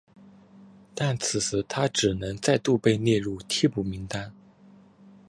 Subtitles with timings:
[0.95, 4.33] 但此时他只能再度被列入替补名单。